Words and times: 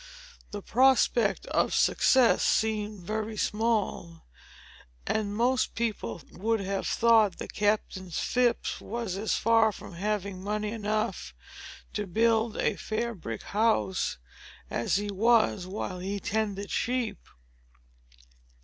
The 0.49 0.63
prospect 0.63 1.45
of 1.45 1.75
success 1.75 2.43
seemed 2.43 3.01
very 3.01 3.37
small; 3.37 4.25
and 5.05 5.35
most 5.35 5.75
people 5.75 6.23
would 6.31 6.59
have 6.59 6.87
thought 6.87 7.37
that 7.37 7.53
Captain 7.53 8.09
Phips 8.09 8.81
was 8.81 9.15
as 9.15 9.35
far 9.35 9.71
from 9.71 9.93
having 9.93 10.43
money 10.43 10.71
enough 10.71 11.35
to 11.93 12.07
build 12.07 12.57
a 12.57 12.77
"fair 12.77 13.13
brick 13.13 13.43
house," 13.43 14.17
as 14.71 14.95
he 14.95 15.11
was 15.11 15.67
while 15.67 15.99
he 15.99 16.19
tended 16.19 16.71
sheep. 16.71 17.19